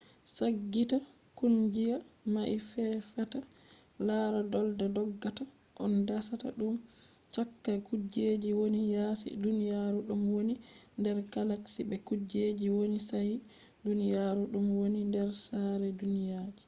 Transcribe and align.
saggita 0.35 0.97
kungiya 1.37 1.95
mai 2.33 2.55
tefata 2.71 3.39
lara 4.07 4.41
dolda 4.53 4.85
doggata 4.97 5.43
on 5.83 5.91
dasata 6.07 6.47
dum 6.59 6.75
cakka 7.33 7.73
kujejji 7.87 8.49
woni 8.59 8.81
yasi 8.95 9.29
duniyaru 9.43 9.99
ɗum 10.07 10.21
woni 10.35 10.53
nder 10.99 11.17
galaxy 11.33 11.81
be 11.89 11.95
kujejji 12.07 12.67
woni 12.77 12.97
yasi 12.99 13.29
duniyaru 13.85 14.43
ɗum 14.53 14.65
woni 14.79 14.99
nder 15.09 15.29
saare 15.45 15.89
duniyaji 15.99 16.59